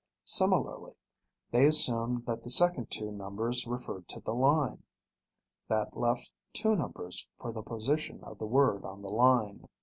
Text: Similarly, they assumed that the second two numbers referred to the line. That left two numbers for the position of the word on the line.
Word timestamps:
Similarly, 0.25 0.93
they 1.51 1.67
assumed 1.67 2.25
that 2.25 2.41
the 2.41 2.49
second 2.49 2.89
two 2.89 3.11
numbers 3.11 3.67
referred 3.67 4.07
to 4.07 4.19
the 4.19 4.33
line. 4.33 4.81
That 5.67 5.95
left 5.95 6.31
two 6.53 6.75
numbers 6.75 7.27
for 7.39 7.51
the 7.51 7.61
position 7.61 8.23
of 8.23 8.39
the 8.39 8.47
word 8.47 8.83
on 8.83 9.03
the 9.03 9.09
line. 9.09 9.67